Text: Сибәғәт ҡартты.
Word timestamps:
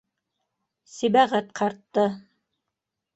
Сибәғәт 0.93 1.51
ҡартты. 1.59 2.07